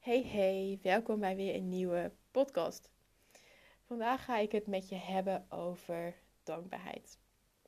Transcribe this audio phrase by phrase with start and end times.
[0.00, 2.90] Hey hey, welkom bij weer een nieuwe podcast.
[3.86, 7.18] Vandaag ga ik het met je hebben over dankbaarheid.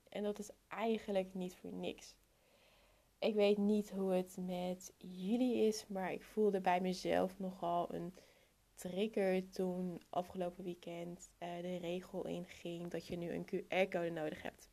[0.09, 2.14] En dat is eigenlijk niet voor niks.
[3.18, 8.14] Ik weet niet hoe het met jullie is, maar ik voelde bij mezelf nogal een
[8.74, 14.68] trigger toen afgelopen weekend uh, de regel inging dat je nu een QR-code nodig hebt.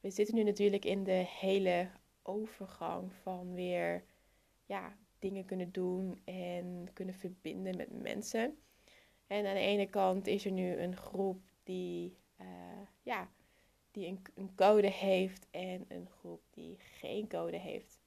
[0.00, 1.90] We zitten nu natuurlijk in de hele
[2.22, 4.04] overgang van weer
[4.66, 8.58] ja, dingen kunnen doen en kunnen verbinden met mensen.
[9.26, 12.46] En aan de ene kant is er nu een groep die, uh,
[13.02, 13.30] ja,
[13.90, 18.00] die een, een, code heeft en een groep die geen code heeft.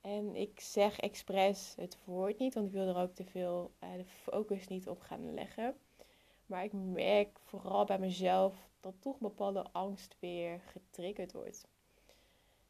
[0.00, 3.92] En ik zeg expres het woord niet, want ik wil er ook te veel uh,
[3.96, 5.76] de focus niet op gaan leggen.
[6.46, 11.68] Maar ik merk vooral bij mezelf dat toch bepaalde angst weer getriggerd wordt.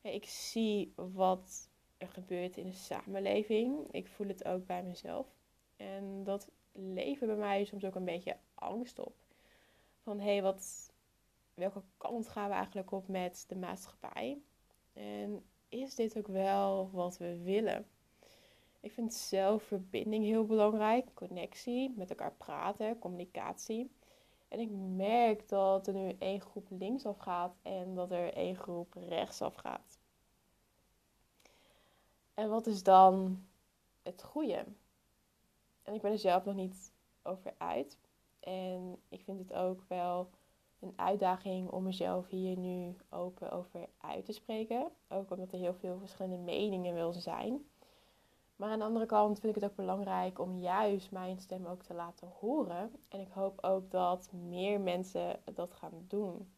[0.00, 1.69] Ik zie wat
[2.00, 3.86] er gebeurt in de samenleving.
[3.90, 5.26] Ik voel het ook bij mezelf.
[5.76, 9.14] En dat leven bij mij soms ook een beetje angst op.
[10.02, 10.92] Van hé, hey, wat,
[11.54, 14.38] welke kant gaan we eigenlijk op met de maatschappij?
[14.92, 17.86] En is dit ook wel wat we willen?
[18.80, 23.90] Ik vind zelf verbinding heel belangrijk, connectie, met elkaar praten, communicatie.
[24.48, 28.94] En ik merk dat er nu één groep linksaf gaat en dat er één groep
[28.94, 29.99] rechtsaf gaat.
[32.40, 33.44] En wat is dan
[34.02, 34.64] het goede?
[35.82, 36.92] En ik ben er zelf nog niet
[37.22, 37.98] over uit.
[38.40, 40.30] En ik vind het ook wel
[40.78, 44.90] een uitdaging om mezelf hier nu open over uit te spreken.
[45.08, 47.64] Ook omdat er heel veel verschillende meningen wil zijn.
[48.56, 51.82] Maar aan de andere kant vind ik het ook belangrijk om juist mijn stem ook
[51.82, 52.92] te laten horen.
[53.08, 56.52] En ik hoop ook dat meer mensen dat gaan doen.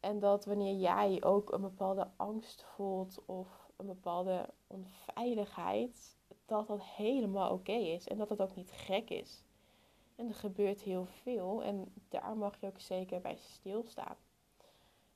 [0.00, 6.82] En dat wanneer jij ook een bepaalde angst voelt of een bepaalde onveiligheid, dat dat
[6.82, 9.44] helemaal oké is en dat het ook niet gek is.
[10.16, 14.16] En er gebeurt heel veel en daar mag je ook zeker bij stilstaan.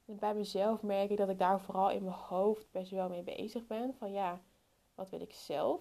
[0.07, 3.23] En bij mezelf merk ik dat ik daar vooral in mijn hoofd best wel mee
[3.23, 3.95] bezig ben.
[3.95, 4.41] Van ja,
[4.95, 5.81] wat wil ik zelf?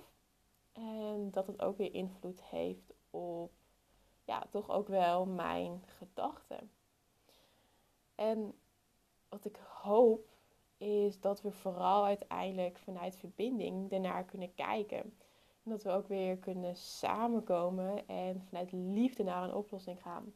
[0.71, 3.51] En dat het ook weer invloed heeft op,
[4.23, 6.71] ja, toch ook wel mijn gedachten.
[8.15, 8.53] En
[9.29, 10.32] wat ik hoop
[10.77, 15.17] is dat we vooral uiteindelijk vanuit verbinding ernaar kunnen kijken.
[15.63, 20.33] En dat we ook weer kunnen samenkomen en vanuit liefde naar een oplossing gaan.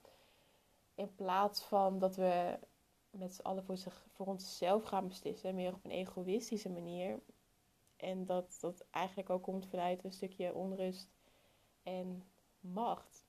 [0.95, 2.59] In plaats van dat we
[3.09, 7.19] met z'n allen voor, zich, voor onszelf gaan beslissen, meer op een egoïstische manier.
[7.95, 11.09] En dat dat eigenlijk ook komt vanuit een stukje onrust
[11.83, 12.23] en
[12.59, 13.25] macht.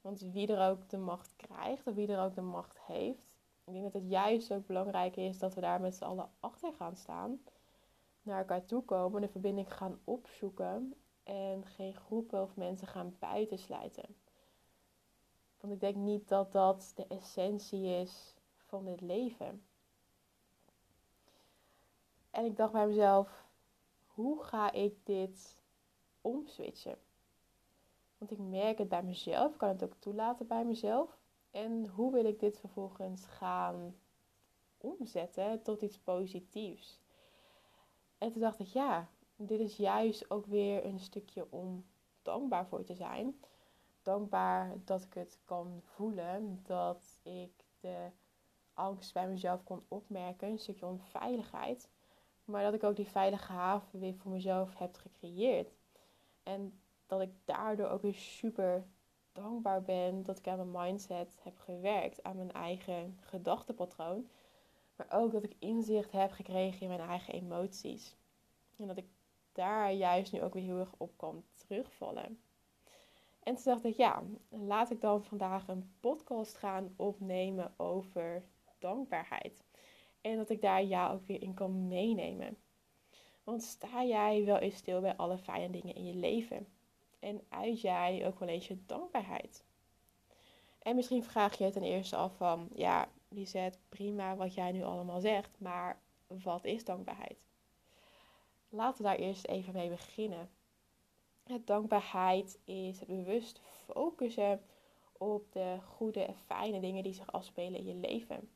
[0.00, 3.31] Want wie er ook de macht krijgt, of wie er ook de macht heeft,
[3.64, 6.72] ik denk dat het juist ook belangrijk is dat we daar met z'n allen achter
[6.72, 7.40] gaan staan.
[8.22, 10.94] Naar elkaar toe komen, de verbinding gaan opzoeken.
[11.22, 14.16] En geen groepen of mensen gaan buitensluiten.
[15.60, 19.64] Want ik denk niet dat dat de essentie is van dit leven.
[22.30, 23.44] En ik dacht bij mezelf,
[24.06, 25.56] hoe ga ik dit
[26.20, 26.98] omswitchen?
[28.18, 31.21] Want ik merk het bij mezelf, ik kan het ook toelaten bij mezelf.
[31.52, 33.94] En hoe wil ik dit vervolgens gaan
[34.78, 37.00] omzetten tot iets positiefs?
[38.18, 41.84] En toen dacht ik, ja, dit is juist ook weer een stukje om
[42.22, 43.40] dankbaar voor te zijn.
[44.02, 48.10] Dankbaar dat ik het kan voelen, dat ik de
[48.74, 51.90] angst bij mezelf kon opmerken, een stukje onveiligheid.
[52.44, 55.72] Maar dat ik ook die veilige haven weer voor mezelf heb gecreëerd.
[56.42, 58.86] En dat ik daardoor ook weer super
[59.32, 64.28] dankbaar ben dat ik aan mijn mindset heb gewerkt, aan mijn eigen gedachtenpatroon.
[64.96, 68.16] Maar ook dat ik inzicht heb gekregen in mijn eigen emoties.
[68.76, 69.06] En dat ik
[69.52, 72.40] daar juist nu ook weer heel erg op kan terugvallen.
[73.42, 78.44] En toen dacht ik, ja, laat ik dan vandaag een podcast gaan opnemen over
[78.78, 79.64] dankbaarheid.
[80.20, 82.56] En dat ik daar jou ook weer in kan meenemen.
[83.44, 86.66] Want sta jij wel eens stil bij alle fijne dingen in je leven?
[87.22, 89.64] En uit jij ook wel eens je dankbaarheid?
[90.78, 95.20] En misschien vraag je ten eerste af van, ja, Lisette, prima wat jij nu allemaal
[95.20, 97.38] zegt, maar wat is dankbaarheid?
[98.68, 100.50] Laten we daar eerst even mee beginnen.
[101.42, 104.62] Het dankbaarheid is het bewust focussen
[105.12, 108.50] op de goede en fijne dingen die zich afspelen in je leven.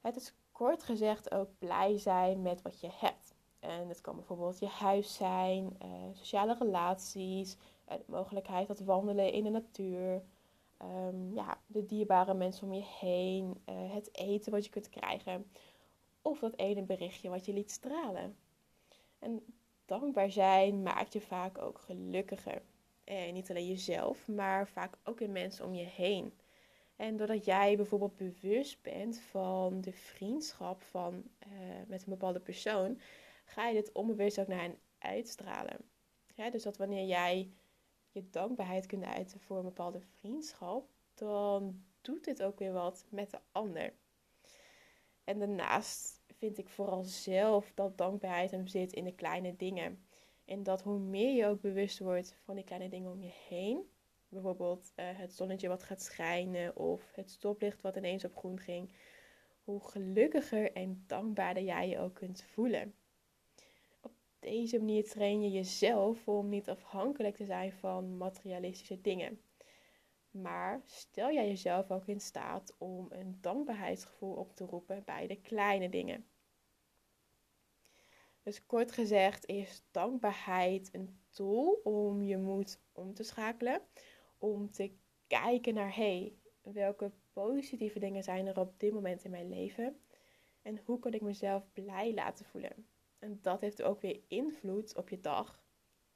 [0.00, 3.33] Het is kort gezegd ook blij zijn met wat je hebt.
[3.64, 7.56] En het kan bijvoorbeeld je huis zijn, eh, sociale relaties,
[7.88, 10.22] uh, de mogelijkheid dat wandelen in de natuur,
[10.82, 15.50] um, ja, de dierbare mensen om je heen, uh, het eten wat je kunt krijgen
[16.22, 18.36] of dat ene berichtje wat je liet stralen.
[19.18, 19.44] En
[19.84, 22.62] dankbaar zijn maakt je vaak ook gelukkiger.
[23.04, 26.32] En niet alleen jezelf, maar vaak ook de mensen om je heen.
[26.96, 31.22] En doordat jij bijvoorbeeld bewust bent van de vriendschap van,
[31.86, 32.98] met een bepaalde persoon,
[33.44, 35.76] ga je dit onbewust ook naar hen uitstralen.
[36.34, 37.50] Ja, dus dat wanneer jij
[38.10, 43.30] je dankbaarheid kunt uiten voor een bepaalde vriendschap, dan doet dit ook weer wat met
[43.30, 43.92] de ander.
[45.24, 50.06] En daarnaast vind ik vooral zelf dat dankbaarheid hem zit in de kleine dingen.
[50.44, 53.90] En dat hoe meer je ook bewust wordt van die kleine dingen om je heen,
[54.28, 58.92] bijvoorbeeld uh, het zonnetje wat gaat schijnen of het stoplicht wat ineens op groen ging,
[59.64, 62.94] hoe gelukkiger en dankbaarder jij je ook kunt voelen.
[64.54, 69.40] Deze manier train je jezelf om niet afhankelijk te zijn van materialistische dingen.
[70.30, 75.40] Maar stel jij jezelf ook in staat om een dankbaarheidsgevoel op te roepen bij de
[75.40, 76.26] kleine dingen.
[78.42, 83.80] Dus kort gezegd is dankbaarheid een tool om je moed om te schakelen.
[84.38, 84.92] Om te
[85.26, 90.00] kijken naar, hey, welke positieve dingen zijn er op dit moment in mijn leven?
[90.62, 92.93] En hoe kan ik mezelf blij laten voelen?
[93.24, 95.64] En dat heeft ook weer invloed op je dag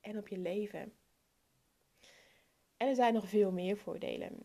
[0.01, 0.93] en op je leven.
[2.77, 4.43] En er zijn nog veel meer voordelen.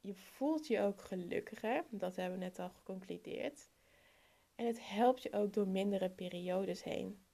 [0.00, 3.68] Je voelt je ook gelukkiger, dat hebben we net al geconcludeerd.
[4.54, 7.24] En het helpt je ook door mindere periodes heen.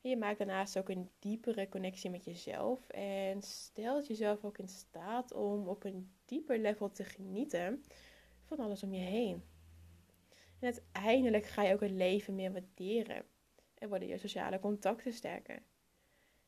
[0.00, 5.32] je maakt daarnaast ook een diepere connectie met jezelf en stelt jezelf ook in staat
[5.32, 7.84] om op een dieper level te genieten
[8.44, 9.51] van alles om je heen.
[10.62, 13.24] En uiteindelijk ga je ook het leven meer waarderen
[13.74, 15.62] en worden je sociale contacten sterker.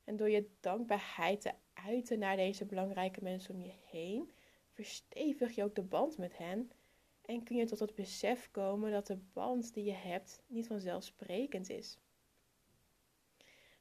[0.04, 4.30] En door je dankbaarheid te uiten naar deze belangrijke mensen om je heen,
[4.72, 6.70] verstevig je ook de band met hen
[7.24, 11.70] en kun je tot het besef komen dat de band die je hebt niet vanzelfsprekend
[11.70, 11.98] is.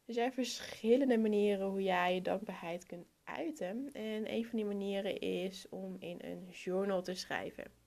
[0.06, 3.89] Er zijn verschillende manieren hoe jij je dankbaarheid kunt uiten.
[3.91, 7.82] En een van die manieren is om in een journal te schrijven.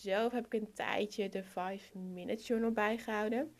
[0.00, 3.54] Zelf heb ik een tijdje de 5 Minute Journal bijgehouden.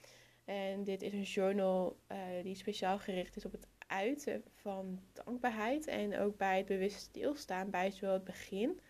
[0.45, 5.87] En dit is een journal uh, die speciaal gericht is op het uiten van dankbaarheid.
[5.87, 8.81] En ook bij het bewust stilstaan bij zowel het begin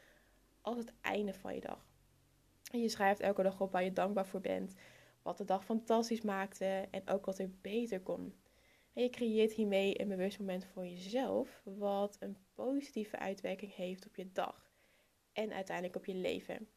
[0.61, 1.87] als het einde van je dag.
[2.73, 4.75] En je schrijft elke dag op waar je dankbaar voor bent.
[5.23, 8.35] Wat de dag fantastisch maakte en ook wat er beter kon.
[8.93, 14.17] En je creëert hiermee een bewust moment voor jezelf, wat een positieve uitwerking heeft op
[14.17, 14.73] je dag
[15.32, 16.69] en uiteindelijk op je leven.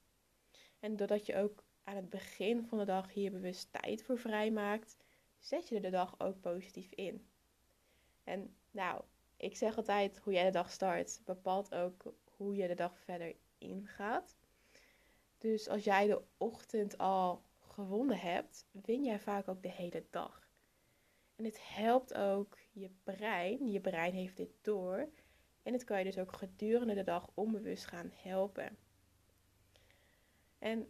[0.83, 4.97] En doordat je ook aan het begin van de dag hier bewust tijd voor vrijmaakt,
[5.39, 7.27] zet je de dag ook positief in.
[8.23, 9.01] En nou,
[9.37, 13.35] ik zeg altijd hoe jij de dag start bepaalt ook hoe je de dag verder
[13.57, 14.37] ingaat.
[15.37, 20.49] Dus als jij de ochtend al gewonnen hebt, win jij vaak ook de hele dag.
[21.35, 23.71] En het helpt ook je brein.
[23.71, 25.09] Je brein heeft dit door.
[25.61, 28.77] En het kan je dus ook gedurende de dag onbewust gaan helpen.
[30.63, 30.87] En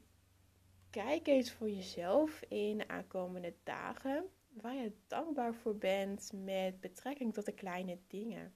[0.89, 7.33] kijk eens voor jezelf in de aankomende dagen waar je dankbaar voor bent met betrekking
[7.33, 8.53] tot de kleine dingen.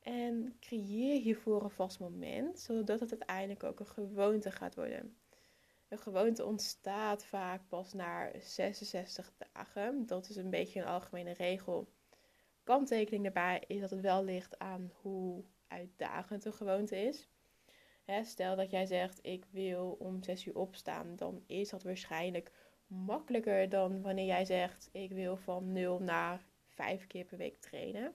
[0.00, 5.16] En creëer hiervoor een vast moment, zodat het uiteindelijk ook een gewoonte gaat worden.
[5.88, 10.06] Een gewoonte ontstaat vaak pas na 66 dagen.
[10.06, 11.88] Dat is een beetje een algemene regel.
[12.64, 17.28] Kanttekening daarbij is dat het wel ligt aan hoe uitdagend een gewoonte is.
[18.22, 22.52] Stel dat jij zegt: Ik wil om 6 uur opstaan, dan is dat waarschijnlijk
[22.86, 28.14] makkelijker dan wanneer jij zegt: Ik wil van 0 naar 5 keer per week trainen.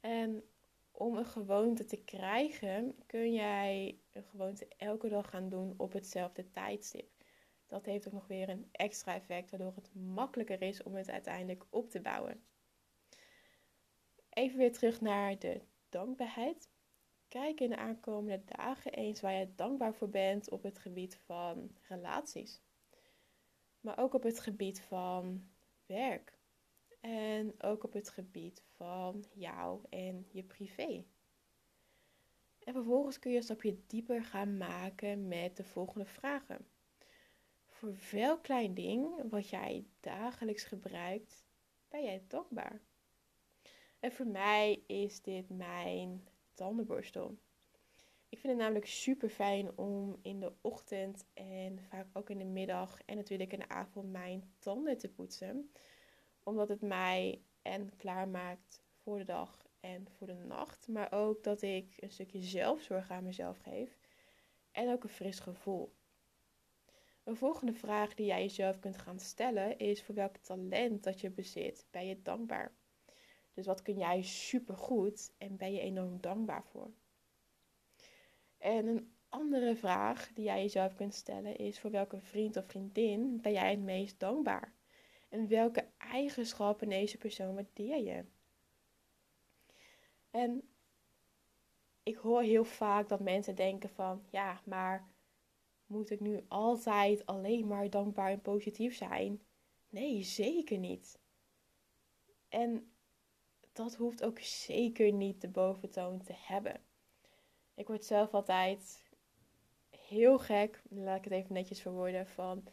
[0.00, 0.44] En
[0.90, 6.50] om een gewoonte te krijgen, kun jij een gewoonte elke dag gaan doen op hetzelfde
[6.50, 7.10] tijdstip.
[7.66, 11.64] Dat heeft ook nog weer een extra effect, waardoor het makkelijker is om het uiteindelijk
[11.70, 12.44] op te bouwen.
[14.30, 16.68] Even weer terug naar de dankbaarheid.
[17.28, 21.70] Kijk in de aankomende dagen eens waar je dankbaar voor bent op het gebied van
[21.88, 22.60] relaties.
[23.80, 25.48] Maar ook op het gebied van
[25.86, 26.38] werk.
[27.00, 31.04] En ook op het gebied van jou en je privé.
[32.64, 36.66] En vervolgens kun je een stapje dieper gaan maken met de volgende vragen.
[37.66, 41.44] Voor welk klein ding wat jij dagelijks gebruikt,
[41.88, 42.80] ben jij dankbaar?
[44.00, 47.38] En voor mij is dit mijn tandenborstel.
[48.28, 52.44] Ik vind het namelijk super fijn om in de ochtend en vaak ook in de
[52.44, 55.70] middag en natuurlijk in de avond mijn tanden te poetsen.
[56.42, 60.88] Omdat het mij en klaarmaakt voor de dag en voor de nacht.
[60.88, 63.98] Maar ook dat ik een stukje zelfzorg aan mezelf geef.
[64.72, 65.94] En ook een fris gevoel.
[67.24, 71.30] Een volgende vraag die jij jezelf kunt gaan stellen is voor welk talent dat je
[71.30, 72.74] bezit ben je dankbaar?
[73.56, 76.90] Dus wat kun jij supergoed en ben je enorm dankbaar voor?
[78.58, 83.40] En een andere vraag die jij jezelf kunt stellen is voor welke vriend of vriendin
[83.40, 84.72] ben jij het meest dankbaar?
[85.28, 88.24] En welke eigenschappen deze persoon waardeer je?
[90.30, 90.68] En
[92.02, 95.08] ik hoor heel vaak dat mensen denken van ja, maar
[95.86, 99.42] moet ik nu altijd alleen maar dankbaar en positief zijn?
[99.88, 101.18] Nee, zeker niet.
[102.48, 102.90] En
[103.76, 106.80] dat hoeft ook zeker niet de boventoon te hebben.
[107.74, 109.04] Ik word zelf altijd
[109.90, 112.64] heel gek, laat ik het even netjes verwoorden, van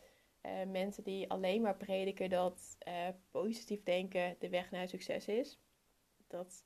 [0.42, 5.60] uh, mensen die alleen maar prediken dat uh, positief denken de weg naar succes is.
[6.28, 6.66] Dat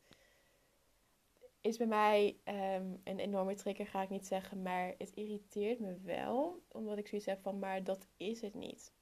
[1.61, 5.97] is bij mij um, een enorme trigger, ga ik niet zeggen, maar het irriteert me
[6.01, 8.96] wel, omdat ik zoiets heb van, maar dat is het niet.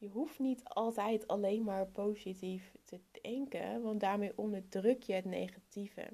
[0.00, 6.08] Je hoeft niet altijd alleen maar positief te denken, want daarmee onderdruk je het negatieve.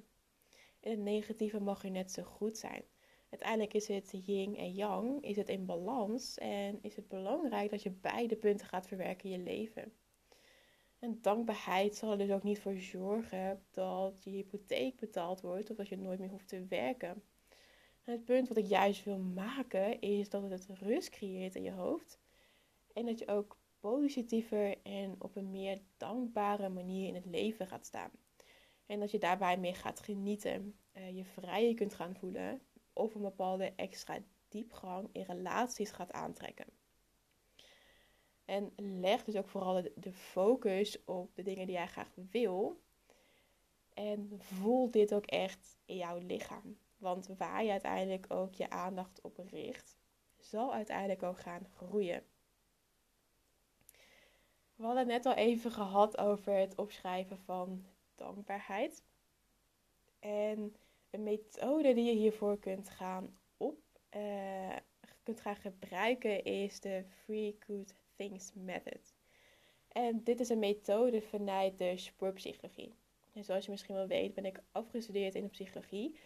[0.81, 2.85] En het negatieve mag er net zo goed zijn.
[3.31, 7.83] Uiteindelijk is het yin en yang, is het in balans en is het belangrijk dat
[7.83, 9.93] je beide punten gaat verwerken in je leven.
[10.99, 15.77] En dankbaarheid zal er dus ook niet voor zorgen dat je hypotheek betaald wordt of
[15.77, 17.23] dat je nooit meer hoeft te werken.
[18.05, 21.73] En het punt wat ik juist wil maken is dat het rust creëert in je
[21.73, 22.19] hoofd.
[22.93, 23.57] En dat je ook
[23.91, 28.11] positiever en op een meer dankbare manier in het leven gaat staan.
[28.87, 32.61] En dat je daarbij meer gaat genieten, uh, je vrijer kunt gaan voelen
[32.93, 36.67] of een bepaalde extra diepgang in relaties gaat aantrekken.
[38.45, 42.81] En leg dus ook vooral de focus op de dingen die jij graag wil.
[43.95, 46.79] En voel dit ook echt in jouw lichaam.
[46.97, 49.97] Want waar je uiteindelijk ook je aandacht op richt,
[50.39, 52.23] zal uiteindelijk ook gaan groeien.
[54.77, 59.05] We hadden net al even gehad over het opschrijven van dankbaarheid.
[60.19, 60.77] En
[61.11, 63.79] een methode die je hiervoor kunt gaan op
[64.17, 64.77] uh,
[65.23, 69.15] kunt gaan gebruiken is de Free Good Things Method.
[69.89, 72.95] En dit is een methode vanuit de sportpsychologie.
[73.33, 76.19] En zoals je misschien wel weet, ben ik afgestudeerd in de psychologie.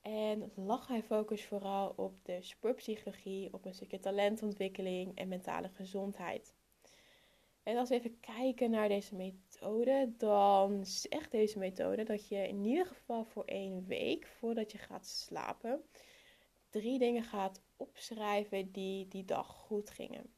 [0.00, 6.54] En lag mijn focus vooral op de sportpsychologie, op een stukje talentontwikkeling en mentale gezondheid.
[7.62, 12.64] En als we even kijken naar deze methode, dan zegt deze methode dat je in
[12.64, 15.84] ieder geval voor één week voordat je gaat slapen,
[16.70, 20.34] drie dingen gaat opschrijven die die dag goed gingen.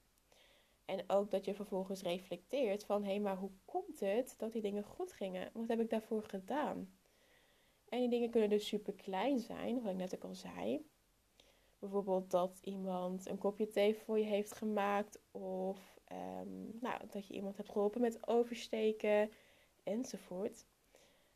[0.84, 4.84] En ook dat je vervolgens reflecteert van hé, maar hoe komt het dat die dingen
[4.84, 5.50] goed gingen?
[5.52, 6.94] Wat heb ik daarvoor gedaan?
[7.88, 10.86] En die dingen kunnen dus super klein zijn, wat ik net ook al zei.
[11.78, 17.34] Bijvoorbeeld dat iemand een kopje thee voor je heeft gemaakt of Ehm, nou, dat je
[17.34, 19.30] iemand hebt geholpen met oversteken
[19.82, 20.64] enzovoort.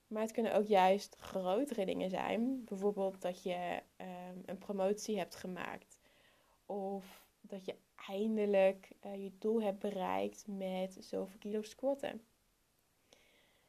[0.06, 2.64] Maar het kunnen ook juist grotere dingen zijn.
[2.64, 6.00] Bijvoorbeeld dat je ehm, een promotie hebt gemaakt.
[6.66, 7.74] Of dat je
[8.08, 12.22] eindelijk uh, je doel hebt bereikt met zoveel kilo squatten.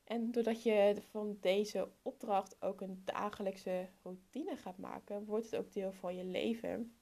[0.04, 5.74] En doordat je van deze opdracht ook een dagelijkse routine gaat maken, wordt het ook
[5.74, 6.97] deel van je leven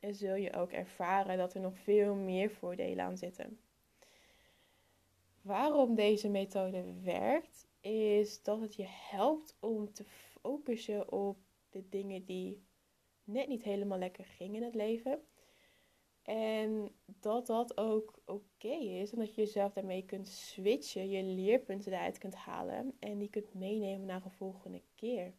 [0.00, 3.60] en zul je ook ervaren dat er nog veel meer voordelen aan zitten.
[5.42, 11.38] Waarom deze methode werkt, is dat het je helpt om te focussen op
[11.70, 12.62] de dingen die
[13.24, 15.22] net niet helemaal lekker gingen in het leven.
[16.22, 21.92] En dat dat ook oké is en dat je jezelf daarmee kunt switchen, je leerpunten
[21.92, 25.34] eruit kunt halen en die kunt meenemen naar een volgende keer.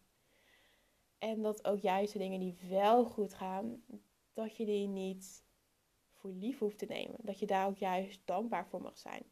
[1.17, 3.83] En dat ook juist de dingen die wel goed gaan,
[4.33, 5.43] dat je die niet
[6.11, 7.17] voor lief hoeft te nemen.
[7.21, 9.23] Dat je daar ook juist dankbaar voor mag zijn.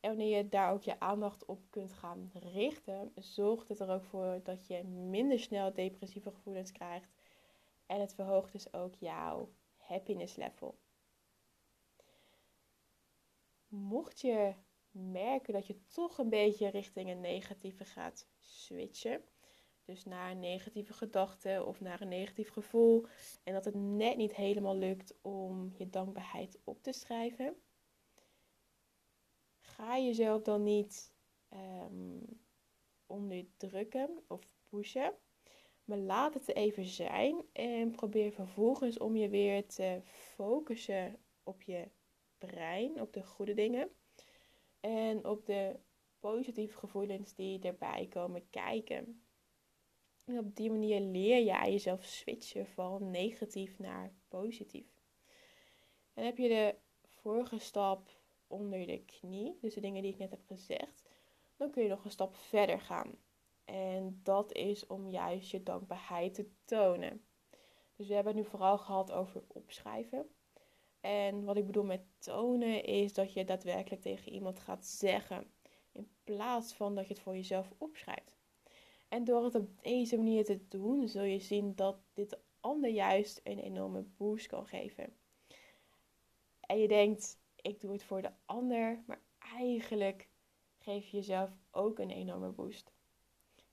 [0.00, 4.04] En wanneer je daar ook je aandacht op kunt gaan richten, zorgt het er ook
[4.04, 7.12] voor dat je minder snel depressieve gevoelens krijgt.
[7.86, 10.78] En het verhoogt dus ook jouw happiness level.
[13.68, 14.54] Mocht je
[14.90, 19.22] merken dat je toch een beetje richting een negatieve gaat switchen,
[19.86, 23.06] Dus naar negatieve gedachte of naar een negatief gevoel.
[23.44, 27.56] En dat het net niet helemaal lukt om je dankbaarheid op te schrijven.
[29.60, 31.12] Ga jezelf dan niet
[31.52, 32.40] um,
[33.06, 35.14] onderdrukken of pushen.
[35.84, 41.88] Maar laat het even zijn en probeer vervolgens om je weer te focussen op je
[42.38, 43.90] brein, op de goede dingen.
[44.80, 45.78] En op de
[46.18, 49.25] positieve gevoelens die erbij komen kijken.
[50.26, 54.86] En op die manier leer jij jezelf switchen van negatief naar positief.
[56.14, 58.08] En heb je de vorige stap
[58.46, 61.02] onder de knie, dus de dingen die ik net heb gezegd,
[61.56, 63.18] dan kun je nog een stap verder gaan.
[63.64, 67.24] En dat is om juist je dankbaarheid te tonen.
[67.96, 70.30] Dus we hebben het nu vooral gehad over opschrijven.
[71.00, 75.50] En wat ik bedoel met tonen is dat je daadwerkelijk tegen iemand gaat zeggen.
[75.92, 78.35] In plaats van dat je het voor jezelf opschrijft.
[79.08, 82.90] En door het op deze manier te doen, zul je zien dat dit de ander
[82.90, 85.16] juist een enorme boost kan geven.
[86.60, 90.28] En je denkt, ik doe het voor de ander, maar eigenlijk
[90.78, 92.92] geef je jezelf ook een enorme boost.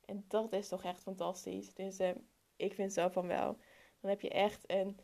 [0.06, 1.74] En dat is toch echt fantastisch.
[1.74, 2.10] Dus uh,
[2.56, 3.58] ik vind zo van wel.
[4.00, 5.00] Dan heb je echt een,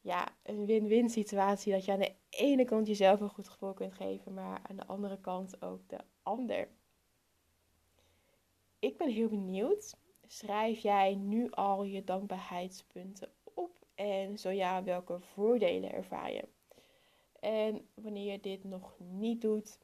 [0.00, 1.72] ja, een win-win situatie.
[1.72, 4.86] Dat je aan de ene kant jezelf een goed gevoel kunt geven, maar aan de
[4.86, 6.68] andere kant ook de ander.
[8.84, 9.96] Ik ben heel benieuwd.
[10.26, 13.86] Schrijf jij nu al je dankbaarheidspunten op?
[13.94, 16.48] En zo ja, welke voordelen ervaar je?
[17.40, 19.78] En wanneer je dit nog niet doet,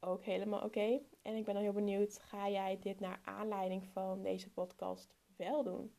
[0.00, 1.00] ook helemaal oké.
[1.22, 5.62] En ik ben dan heel benieuwd, ga jij dit naar aanleiding van deze podcast wel
[5.62, 5.94] doen?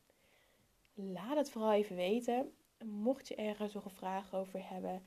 [0.94, 2.52] Laat het vooral even weten.
[2.84, 5.02] Mocht je ergens nog een vraag over hebben,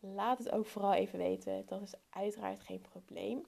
[0.00, 1.66] laat het ook vooral even weten.
[1.66, 3.46] Dat is uiteraard geen probleem.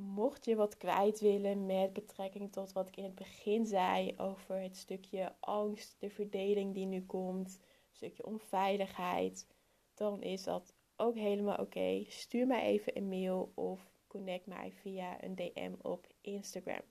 [0.00, 4.60] Mocht je wat kwijt willen met betrekking tot wat ik in het begin zei over
[4.60, 9.46] het stukje angst, de verdeling die nu komt, een stukje onveiligheid,
[9.94, 12.04] dan is dat ook helemaal oké.
[12.08, 16.82] Stuur mij even een mail of connect mij via een DM op Instagram.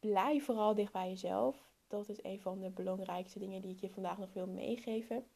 [0.00, 1.70] Blijf vooral dicht bij jezelf.
[1.86, 5.26] Dat is een van de belangrijkste dingen die ik je vandaag nog wil meegeven.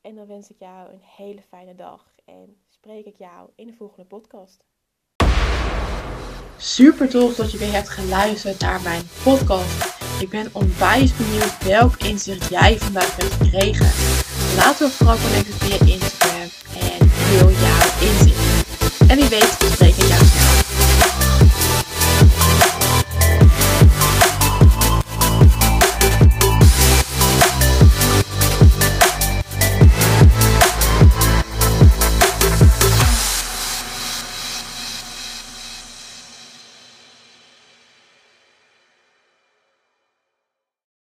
[0.00, 3.72] En dan wens ik jou een hele fijne dag en spreek ik jou in de
[3.72, 4.64] volgende podcast.
[6.64, 9.94] Super tof dat je weer hebt geluisterd naar mijn podcast.
[10.20, 13.90] Ik ben onwijs benieuwd welk inzicht jij vandaag hebt gekregen.
[14.56, 16.48] Laten we vooral connecten via Instagram
[16.80, 18.38] en deel jouw inzicht.
[19.08, 19.94] En wie weet, spreek